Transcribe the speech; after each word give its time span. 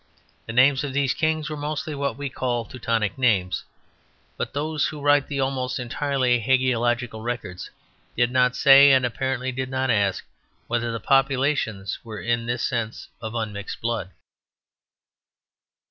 The 0.47 0.51
names 0.53 0.83
of 0.83 0.93
these 0.93 1.13
kings 1.13 1.47
were 1.47 1.55
mostly 1.55 1.93
what 1.93 2.17
we 2.17 2.27
call 2.27 2.65
Teutonic 2.65 3.19
names; 3.19 3.65
but 4.35 4.51
those 4.53 4.87
who 4.87 4.99
write 4.99 5.27
the 5.27 5.39
almost 5.39 5.77
entirely 5.77 6.41
hagiological 6.41 7.23
records 7.23 7.69
did 8.17 8.31
not 8.31 8.55
say, 8.55 8.93
and 8.93 9.05
apparently 9.05 9.51
did 9.51 9.69
not 9.69 9.91
ask, 9.91 10.25
whether 10.65 10.91
the 10.91 10.99
populations 10.99 11.99
were 12.03 12.19
in 12.19 12.47
this 12.47 12.63
sense 12.63 13.09
of 13.21 13.35
unmixed 13.35 13.79
blood. 13.79 14.09